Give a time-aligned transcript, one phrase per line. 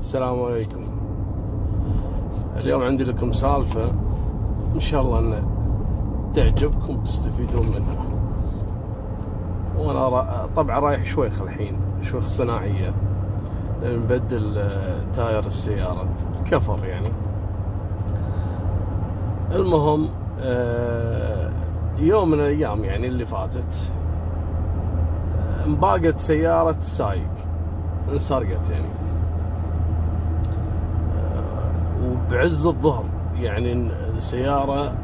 [0.00, 0.84] السلام عليكم.
[2.56, 3.92] اليوم عندي لكم سالفة
[4.74, 5.44] إن شاء الله أن
[6.34, 8.04] تعجبكم وتستفيدون منها.
[9.76, 10.46] وأنا.
[10.56, 12.94] طبعا رايح شويخ الحين شويخ صناعية
[13.82, 16.08] نبدل آه، تاير السيارة.
[16.44, 17.10] كفر يعني.
[19.54, 20.08] المهم
[20.40, 21.50] آه،
[21.98, 23.92] يوم من الأيام يعني اللي فاتت
[25.38, 27.30] آه، انباقت سيارة سايق.
[28.12, 28.88] انسرقت يعني.
[32.30, 33.04] بعز الظهر.
[33.40, 33.72] يعني
[34.16, 34.94] السيارة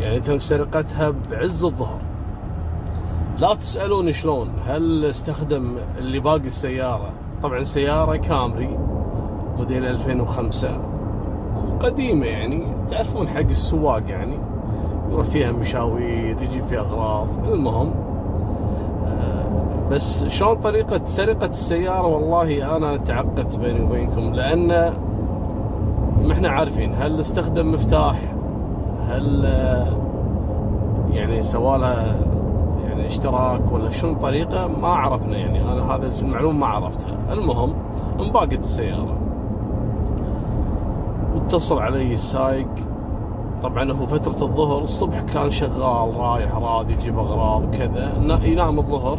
[0.00, 2.00] يعني تم سرقتها بعز الظهر.
[3.38, 8.78] لا تسألون شلون هل استخدم اللي باقي السيارة؟ طبعا سيارة كامري
[9.58, 10.68] موديل 2005
[11.80, 14.38] قديمة يعني تعرفون حق السواق يعني
[15.10, 17.94] يروح فيها مشاوير يجي فيها أغراض المهم.
[19.06, 24.94] آه، بس شلون طريقة سرقة السيارة؟ والله أنا تعقدت بيني وبينكم لأن
[26.24, 28.16] ما إحنا عارفين هل استخدم مفتاح؟
[29.08, 29.44] هل
[31.10, 32.16] يعني سوالها
[32.84, 37.18] يعني اشتراك ولا شنو طريقة؟ ما عرفنا يعني أنا هذا المعلومة ما عرفتها.
[37.32, 37.74] المهم
[38.20, 39.18] انباقت السيارة.
[41.34, 42.68] واتصل علي السايق.
[43.62, 48.12] طبعا هو فترة الظهر الصبح كان شغال رايح راد يجيب أغراض كذا
[48.44, 49.18] ينام الظهر.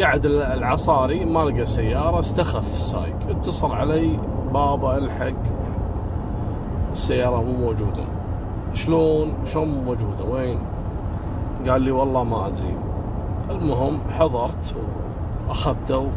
[0.00, 3.16] قعد العصاري ما لقى سيارة استخف السايق.
[3.30, 4.18] اتصل علي
[4.54, 5.65] بابا ألحق.
[6.96, 8.04] السيارة مو موجودة.
[8.74, 10.58] شلون؟ شلون مو موجودة؟ وين؟
[11.68, 12.74] قال لي والله ما أدري.
[13.50, 14.74] المهم حضرت
[15.48, 16.08] وأخذته.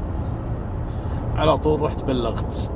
[1.35, 2.71] على طول رحت بلغت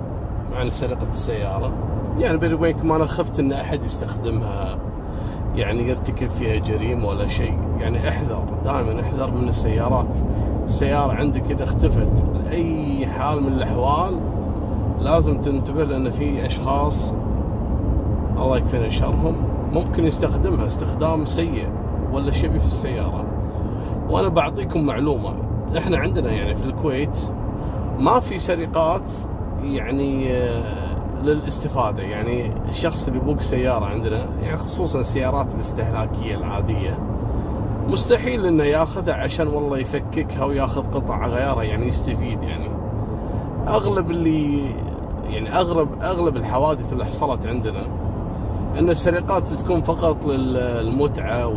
[0.56, 1.74] عن سرقة السيارة.
[2.20, 4.78] يعني بيني وبينكم أنا خفت إن أحد يستخدمها.
[5.56, 7.58] يعني يرتكب فيها جريمة ولا شيء.
[7.80, 10.18] يعني احذر دائما احذر من السيارات.
[10.66, 14.20] السيارة عندك إذا اختفت لأي حال من الأحوال
[15.00, 17.14] لازم تنتبه لأن في أشخاص
[18.44, 19.36] الله يكفينا شرهم
[19.74, 21.68] ممكن يستخدمها استخدام سيء
[22.12, 23.26] ولا شبي في السيارة.
[24.10, 25.34] وأنا بعطيكم معلومة.
[25.78, 27.20] إحنا عندنا يعني في الكويت
[28.00, 29.12] ما في سرقات
[29.64, 32.04] يعني آه، للاستفادة.
[32.04, 37.00] يعني الشخص اللي يبوق سيارة عندنا يعني خصوصا السيارات الاستهلاكية العادية
[37.88, 42.70] مستحيل إنه ياخذها عشان والله يفككها وياخذ قطع غيارها يعني يستفيد يعني.
[43.68, 44.64] أغلب اللي
[45.30, 47.84] يعني اغلب أغلب الحوادث اللي حصلت عندنا
[48.80, 51.48] أن السرقات تكون فقط للمتعة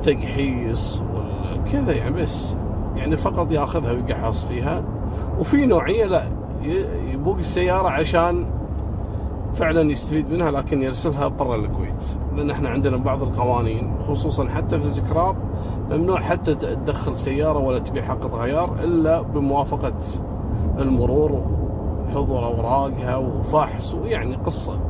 [0.00, 2.56] والتقحيص وكذا يعني بس
[2.96, 4.82] يعني فقط ياخذها ويقحص فيها.
[5.38, 6.22] وفي نوعية لا
[7.12, 8.46] يبوق السيارة عشان
[9.54, 12.18] فعلا يستفيد منها لكن يرسلها برا الكويت.
[12.36, 15.36] لأن إحنا عندنا بعض القوانين خصوصا حتى في الزكراب
[15.90, 19.94] ممنوع حتى تدخل سيارة ولا تبيع حق غيار إلا بموافقة
[20.78, 24.80] المرور وحضور أوراقها وفحص ويعني قصة.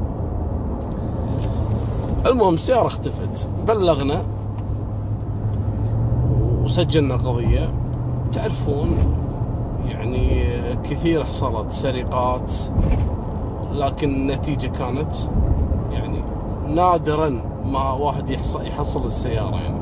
[2.26, 3.48] المهم السيارة اختفت.
[3.66, 4.22] بلغنا
[6.64, 7.68] وسجلنا قضية.
[8.32, 8.88] تعرفون
[9.86, 10.46] يعني
[10.84, 12.52] كثير حصلت سرقات
[13.72, 15.12] لكن النتيجة كانت
[15.92, 16.22] يعني
[16.68, 19.78] نادرا ما واحد يحصل, السيارة يعني.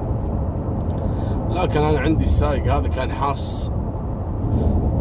[1.51, 3.71] لكن أنا عندي السايق هذا كان حاس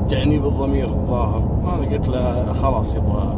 [0.10, 1.44] تأنيب الضمير الظاهر.
[1.64, 3.38] أنا قلت له خلاص يبغى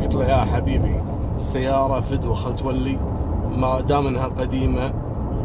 [0.00, 1.00] قلت له يا حبيبي
[1.44, 2.98] سيارة فدوة خل تولي
[3.56, 4.92] ما دام إنها قديمة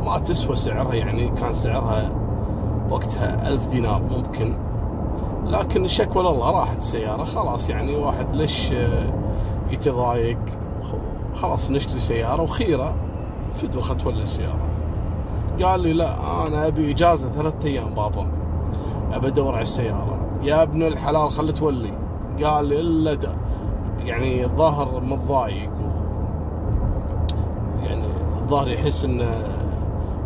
[0.04, 2.10] ما تسوى سعرها يعني كان سعرها
[2.90, 4.58] وقتها ألف دينار ممكن.
[5.46, 8.72] لكن الشكوى لله راحت السيارة خلاص يعني واحد ليش
[9.72, 10.40] يتضايق.
[11.36, 12.96] خلاص نشتري سيارة وخيرة.
[13.56, 14.60] فدوة خل تولي السيارة.
[15.64, 18.28] قال لي لا أنا أبي إجازة ثلاثة أيام بابا
[19.12, 20.18] أبي أدور على السيارة.
[20.44, 21.94] يا ابن الحلال خل تولي
[22.44, 23.14] قال لي إلا
[24.06, 25.72] يعني الظاهر متضايق
[27.82, 28.06] يعني
[28.42, 29.46] الظاهر يحس انه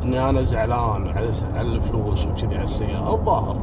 [0.04, 1.08] إني أنا زعلان
[1.54, 3.16] على الفلوس وكذي على السيارة.
[3.16, 3.62] الظاهر.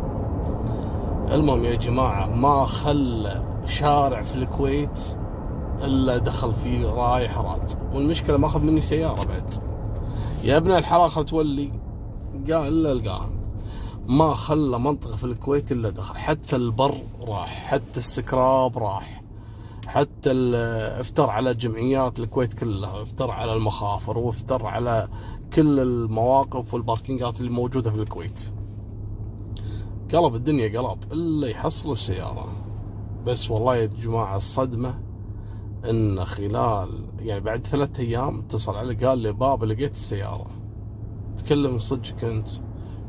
[1.33, 5.17] المهم يا جماعة ما خلى شارع في الكويت
[5.83, 9.55] إلا دخل فيه رايح راد والمشكلة ما أخذ مني سيارة بعد.
[10.45, 11.73] يا ابن الحلال خل تولي.
[12.35, 13.31] قال إلا القاها
[14.09, 16.17] ما خلى منطقة في الكويت إلا دخل.
[16.17, 16.95] حتى البر
[17.29, 19.23] راح حتى السكراب راح.
[19.87, 20.31] حتى
[21.01, 25.09] افتر على جمعيات الكويت كلها افتر على المخافر وافتر على
[25.53, 28.53] كل المواقف وال parking ات اللي موجودة في الكويت.
[30.15, 32.53] قلب الدنيا قلب إلا يحصل السيارة.
[33.27, 35.01] بس والله يا جماعة الصدمة
[35.91, 40.47] إن خلال يعني بعد ثلاثة أيام اتصل علي قال لي بابا لقيت السيارة.
[41.39, 42.49] تكلم صدق كنت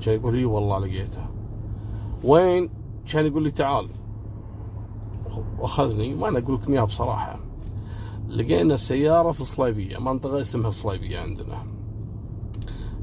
[0.01, 1.31] كان يقول لي والله لقيتها.
[2.23, 2.69] وين؟
[3.11, 3.89] كان يقول لي تعال.
[5.59, 6.13] وأخذني.
[6.13, 7.39] ما أنا أقول لكم اياها بصراحة.
[8.27, 11.57] لقينا السيارة في صليبية منطقة اسمها صليبية عندنا.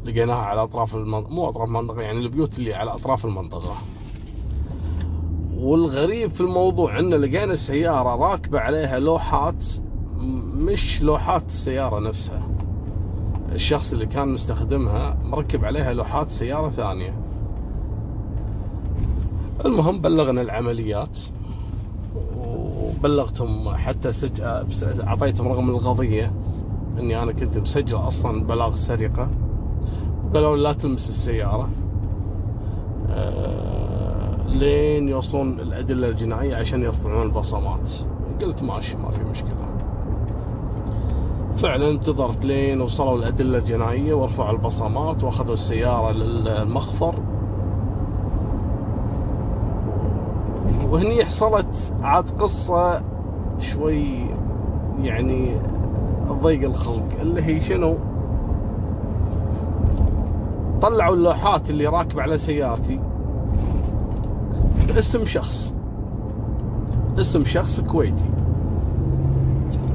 [0.04, 3.74] لقيناها على أطراف المنطقة مو أطراف المنطقة يعني البيوت اللي على أطراف المنطقة.
[5.56, 9.64] والغريب في الموضوع إن لقينا السيارة راكبة عليها لوحات
[10.56, 12.48] مش لوحات السيارة نفسها.
[13.52, 17.20] الشخص اللي كان مستخدمها مركب عليها لوحات سيارة ثانية.
[19.64, 21.18] المهم بلغنا العمليات.
[22.98, 24.40] وبلغتهم حتى سج...
[25.06, 26.32] أعطيتهم رقم القضية
[26.98, 29.28] إني أنا كنت مسجل أصلا بلاغ سرقة.
[30.34, 31.68] قالوا لا تلمس السيارة.
[33.10, 34.46] أه...
[34.46, 37.90] لين يوصلون الأدلة الجنائية عشان يرفعون البصمات
[38.42, 39.68] قلت ماشي ما في مشكلة.
[41.56, 47.14] فعلا انتظرت لين وصلوا الأدلة الجنائية ورفعوا البصمات وأخذوا السيارة للمخفر.
[50.90, 53.02] وهني حصلت عاد قصة
[53.60, 54.26] شوي
[55.02, 55.56] يعني
[56.28, 57.96] ضيق الخلق اللي هي شنو؟
[60.82, 63.00] طلعوا اللوحات اللي راكب على سيارتي.
[64.88, 65.74] باسم شخص.
[67.18, 68.24] اسم شخص كويتي.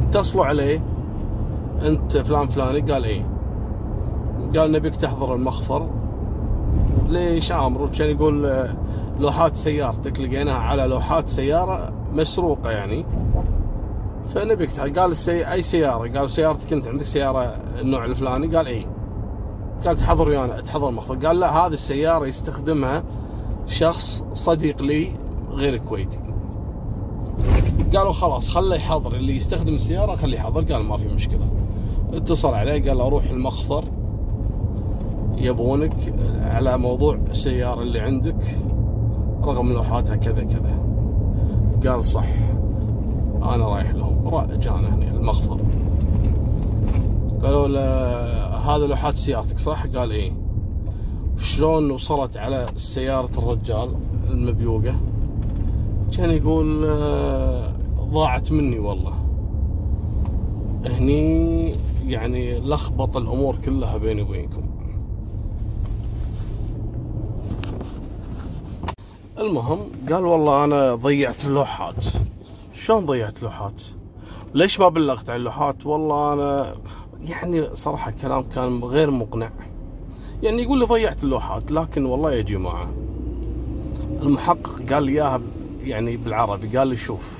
[0.07, 0.81] اتصلوا عليه.
[1.85, 3.25] انت فلان فلاني؟ قال إيه.
[4.57, 5.87] قال نبيك تحضر المخفر.
[7.09, 8.67] ليش آمر؟ كان يقول
[9.19, 13.06] لوحات سيارتك لقيناها على لوحات سيارة مسروقة يعني.
[14.30, 15.51] فنبيك قال السي...
[15.51, 17.42] أي سيارة؟ قال سيارتك أنت عندك سيارة
[17.80, 18.86] النوع الفلاني؟ قال اي
[19.86, 23.04] قال تحضر ويانا تحضر مخفر قال لا هذه السيارة يستخدمها
[23.68, 25.07] شخص صديق لي
[25.51, 26.19] غير كويتي
[27.95, 30.74] قالوا خلاص خله يحضر اللي يستخدم السيارة خليه يحضر.
[30.74, 31.51] قال ما في مشكلة.
[32.13, 33.83] اتصل عليه قال له روح المخفر
[35.38, 38.57] يبونك على موضوع السيارة اللي عندك.
[39.47, 40.75] رقم لوحاتها كذا كذا.
[41.85, 42.27] قال صح.
[43.43, 44.13] أنا رايح لهم.
[44.39, 45.59] جانا هنا المخفر
[47.43, 47.81] قالوا له
[48.57, 50.31] هذا لوحات سيارتك صح؟ قال إيه.
[51.37, 53.89] شلون وصلت على سيارة الرجال
[54.29, 54.95] المبيوقة؟
[56.17, 56.87] كان يقول
[58.13, 59.13] ضاعت مني والله.
[60.85, 61.71] هني
[62.05, 64.61] يعني لخبط الأمور كلها بيني وبينكم.
[69.43, 69.79] المهم
[70.09, 72.05] قال والله أنا ضيعت اللوحات
[72.73, 73.83] شلون ضيعت لوحات؟
[74.53, 76.75] ليش ما بلغت عن اللوحات؟ والله أنا
[77.25, 79.49] يعني صراحة كلام كان غير مقنع.
[80.43, 82.93] يعني يقول لي ضيعت اللوحات لكن والله يا جماعة
[84.21, 85.41] المحقق قال لي اياها
[85.83, 87.39] يعني بالعربي قال لي شوف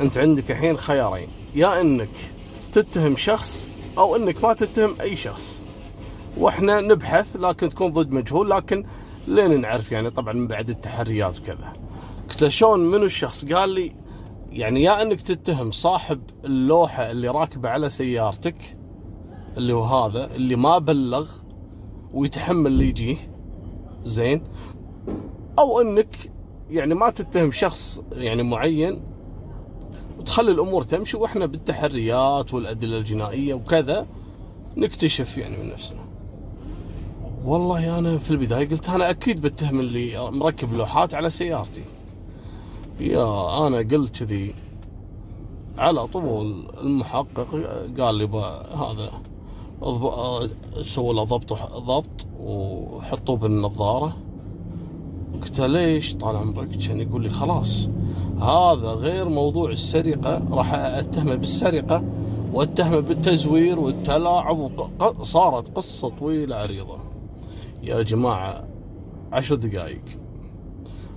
[0.00, 2.32] أنت عندك الحين خيارين يا إنك
[2.72, 3.68] تتهم شخص
[3.98, 5.60] أو إنك ما تتهم أي شخص.
[6.36, 8.84] وإحنا نبحث لكن تكون ضد مجهول لكن
[9.28, 11.72] لين نعرف يعني طبعا من بعد التحريات وكذا.
[12.28, 13.96] قلت له شلون منو الشخص؟ قال لي
[14.50, 18.76] يعني يا إنك تتهم صاحب اللوحة اللي راكبة على سيارتك
[19.56, 21.30] اللي هو هذا اللي ما بلغ
[22.12, 23.16] ويتحمل اللي يجيه
[24.04, 24.42] زين.
[25.58, 26.16] أو إنك
[26.70, 29.02] يعني ما تتهم شخص يعني معين
[30.18, 34.06] وتخلي الأمور تمشي وإحنا بالتحريات والأدلة الجنائية وكذا
[34.76, 36.03] نكتشف يعني من نفسنا.
[37.44, 41.82] والله أنا في البداية قلت أنا أكيد بتهم اللي مركب لوحات على سيارتي.
[43.00, 44.54] يا أنا قلت كذي
[45.78, 47.46] على طول المحقق
[48.00, 48.24] قال لي
[48.74, 49.10] هذا
[50.82, 54.16] سووا له ضبط وضبط وحطوه بالنظارة.
[55.42, 57.88] قلت له ليش طال عمرك كان يقول لي خلاص
[58.40, 62.04] هذا غير موضوع السرقة راح اتهمه بالسرقة
[62.52, 64.70] واتهمه بالتزوير والتلاعب
[65.22, 67.13] صارت قصة طويلة عريضة.
[67.84, 68.68] يا جماعة
[69.32, 70.04] عشر دقائق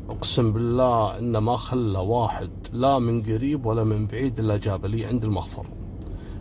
[0.09, 5.05] أقسم بالله إن ما خلى واحد لا من قريب ولا من بعيد إلا جاب لي
[5.05, 5.65] عند المخفر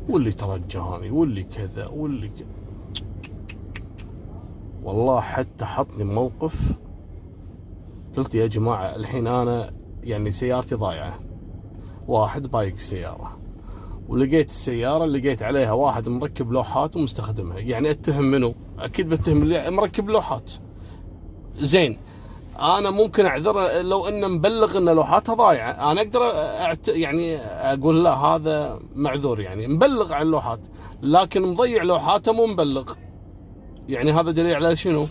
[0.09, 2.47] واللي ترجاني واللي كذا واللي كذا
[4.83, 6.73] والله حتى حطني موقف
[8.16, 9.71] قلت يا جماعة الحين أنا
[10.02, 11.18] يعني سيارتي ضايعة.
[12.09, 13.38] واحد بايق السيارة
[14.09, 17.59] ولقيت السيارة لقيت عليها واحد مركب لوحات ومستخدمها.
[17.59, 20.52] يعني أتهم منه أكيد بتهم اللي مركب لوحات.
[21.59, 21.99] زين.
[22.59, 26.88] أنا ممكن أعذر لو انه مبلغ إن لوحاتها ضايعه أنا أقدر أعت...
[26.88, 29.66] يعني أقول لا هذا معذور يعني.
[29.66, 30.61] مبلغ عن اللوحات
[31.02, 32.92] لكن مضيع لوحاته مو مبلغ.
[33.88, 35.06] يعني هذا دليل على شنو؟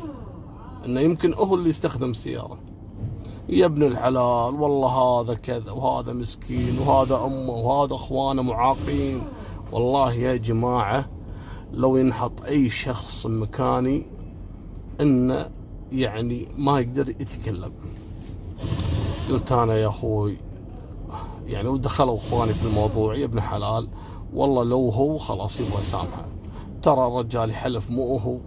[0.86, 2.60] إنه يمكن هو اللي يستخدم السيارة.
[3.50, 9.24] يا ابن الحلال والله هذا كذا وهذا مسكين وهذا أمه وهذا أخوانه معاقين.
[9.72, 11.15] والله يا جماعة
[11.76, 14.06] لو ينحط أي شخص مكاني
[15.02, 15.50] إنه
[15.92, 17.72] يعني ما يقدر يتكلم.
[19.30, 20.38] قلت أنا يا أخوي
[21.46, 23.88] يعني ودخلوا أخواني في الموضوع يا ابن حلال
[24.34, 26.26] والله لو هو خلاص يبغى يسامحه.
[26.84, 28.38] ترى الرجال يحلف مو هو.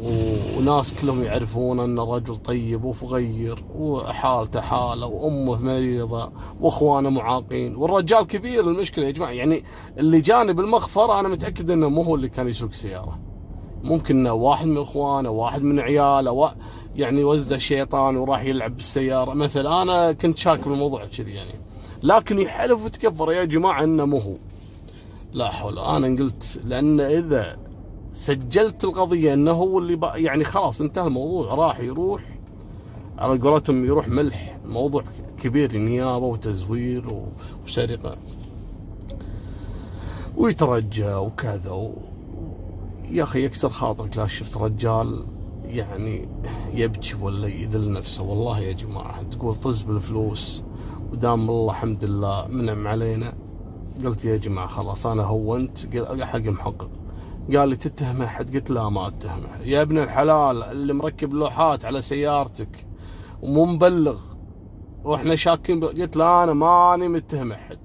[0.00, 8.68] وناس كلهم يعرفون أن الرجل طيب وفغير وحالته حالة وأمه مريضة وأخوانه معاقين والرجال كبير.
[8.68, 9.64] المشكلة يا جماعة يعني
[9.98, 13.18] اللي جاني بالمخفر أنا متأكد أنه مو هو اللي كان يسوق سيارة.
[13.82, 16.52] ممكن إنه واحد من إخوانه واحد من عياله و...
[16.96, 19.32] يعني وزده الشيطان وراح يلعب بالسيارة.
[19.32, 21.54] مثل أنا كنت شاك بالموضوع كذي يعني.
[22.02, 24.34] لكن يحلف وتكفر يا جماعة إنه مو هو.
[25.32, 25.78] لا حول.
[25.78, 27.56] أنا قلت لأن إذا
[28.12, 32.22] سجلت القضية إنه هو اللي يعني خلاص انتهى الموضوع راح يروح.
[33.18, 35.04] على قولتهم يروح ملح موضوع
[35.42, 37.04] كبير نيابة وتزوير
[37.64, 38.16] وسرقة.
[40.36, 41.92] ويترجى وكذا و...
[43.10, 45.24] يا أخي يكسر خاطرك لا شفت رجال
[45.64, 46.28] يعني
[46.74, 48.22] يبكي ولا يذل نفسه.
[48.22, 50.62] والله يا جماعة تقول طز بالفلوس
[51.12, 53.32] ودام الله الحمد لله منعم علينا.
[54.04, 55.78] قلت يا جماعة خلاص أنا هونت
[56.22, 56.90] حق محقق.
[57.50, 59.62] قال لي تتهم احد قلت لا ما أتهمه.
[59.64, 62.86] يا ابن الحلال اللي مركب لوحات على سيارتك
[63.42, 64.20] ومو مبلغ
[65.04, 67.78] وإحنا شاكين قلت لا أنا ماني متهم احد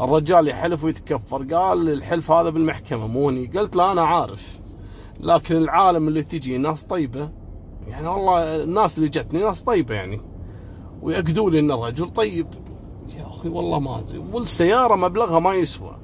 [0.00, 1.54] الرجال يحلف ويتكفر.
[1.54, 3.46] قال الحلف هذا بالمحكمة مو هني.
[3.46, 4.60] قلت لا أنا عارف.
[5.20, 7.30] لكن العالم اللي تجي ناس طيبة
[7.88, 10.20] يعني والله الناس اللي جتني ناس طيبة يعني
[11.02, 12.46] ويأكدوا لي إن الرجل طيب.
[13.08, 14.18] يا أخي والله ما أدري.
[14.18, 15.98] والسيارة مبلغها ما يسوى.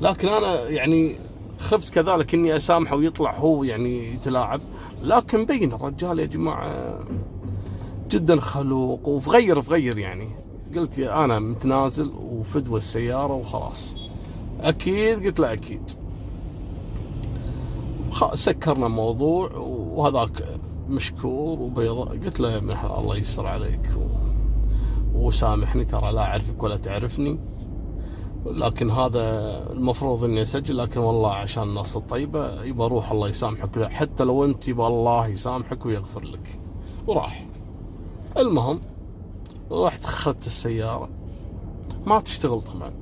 [0.00, 1.16] لكن أنا يعني
[1.58, 4.60] خفت كذلك إني أسامحه ويطلع هو يعني يتلاعب.
[5.02, 6.98] لكن بين الرجال يا جماعة
[8.08, 10.28] جدا خلوق وفغير فغير يعني.
[10.76, 13.94] قلت يا أنا متنازل وفدوى السيارة وخلاص.
[14.60, 15.90] أكيد؟ قلت له أكيد.
[18.34, 22.08] سكرنا الموضوع وهذاك مشكور وبيضاء.
[22.08, 22.58] قلت له
[22.98, 24.10] الله يستر عليك و...
[25.18, 27.38] وسامحني ترى لا أعرفك ولا تعرفني.
[28.46, 29.22] لكن هذا
[29.72, 34.68] المفروض إني أسجل لكن والله عشان الناس الطيبة يبغى روح الله يسامحك حتى لو أنت
[34.68, 36.60] يبغى الله يسامحك ويغفر لك.
[37.06, 37.46] وراح.
[38.36, 38.80] المهم
[39.72, 41.08] رحت أخذت السيارة.
[42.06, 42.92] ما تشتغل طبعا.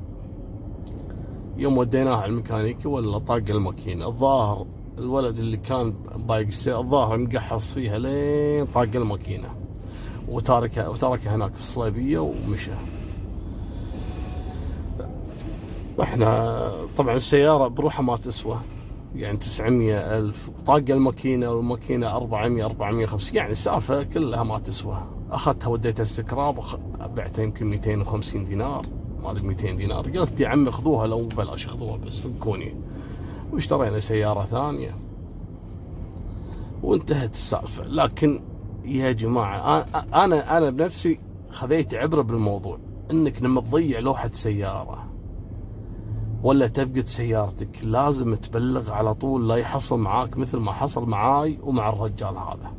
[1.57, 4.66] يوم وديناها على الميكانيكي ولا طاق الماكينة الظاهر
[4.99, 9.54] الولد اللي كان بايق السياره الظاهر مقحص فيها لين طاق الماكينة.
[10.28, 12.71] وتاركها وتركها هناك في الصليبية ومشى.
[16.02, 18.57] إحنا طبعا السيارة بروحها ما تسوى
[19.14, 26.02] يعني 900 ألف طاق الماكينة والماكينة 400 450 يعني السالفة كلها ما تسوى أخذتها وديتها
[26.02, 26.61] استكراب
[27.17, 28.87] بعتها يمكن 250 دينار
[29.23, 30.11] ما أدري 200 دينار.
[30.11, 32.76] قلت يا عمي خذوها لو بلاش خذوها بس فكوني.
[33.52, 34.97] واشترينا سيارة ثانية.
[36.83, 37.85] وانتهت السالفة.
[37.85, 38.40] لكن
[38.85, 41.19] يا جماعة أنا أنا بنفسي
[41.50, 42.78] خذيت عبرة بالموضوع.
[43.11, 45.07] إنك لما تضيع لوحة سيارة
[46.42, 47.68] ولا تفقد سيارتك.
[47.83, 52.73] لازم تبلغ على طول لا يحصل معاك مثل ما حصل معاي ومع الرجال هذا.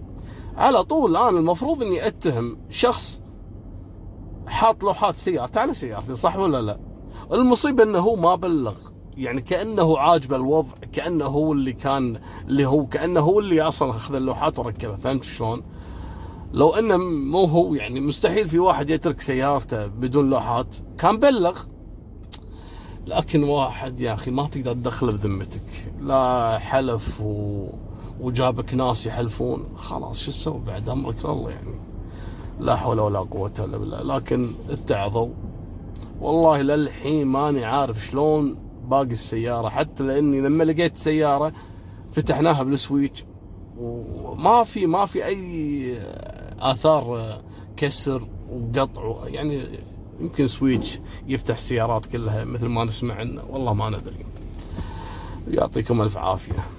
[0.57, 3.21] على طول الان المفروض إني أتهم شخص
[4.47, 6.79] حاط لوحات سيارته على سيارتي صح ولا لا؟
[7.33, 8.75] المصيبة إنه هو ما بلغ.
[9.17, 14.15] يعني كأنه عاجبه الوضع كأنه هو اللي كان اللي هو كأنه هو اللي أصلا أخذ
[14.15, 14.95] اللوحات وركبها.
[14.95, 15.63] فهمت شلون؟
[16.51, 16.97] لو إنه
[17.31, 20.77] مو هو يعني مستحيل في واحد يترك سيارته بدون لوحات.
[20.97, 21.59] كان بلغ.
[23.09, 25.91] لكن واحد يا أخي ما تقدر تدخله بذمتك.
[26.01, 27.67] لا حلف و...
[28.21, 29.65] وجابك ناس يحلفون.
[29.75, 31.79] خلاص شو تسوي بعد؟ أمرك لله يعني.
[32.59, 34.01] لا حول ولا قوة إلا بالله.
[34.01, 35.29] لكن اتعظوا.
[36.21, 39.69] والله للحين ماني عارف شلون باقي السيارة.
[39.69, 41.53] حتى لأني لما لقيت سيارة
[42.11, 43.25] فتحناها بالسويتش.
[43.77, 45.97] وما في ما في أي
[46.59, 47.37] آثار
[47.77, 49.27] كسر وقطع.
[49.27, 49.61] يعني
[50.21, 54.25] يمكن سويتش يفتح السيارات كلها مثل ما نسمع عنه والله ما ندري.
[55.47, 56.78] يعطيكم ألف عافية.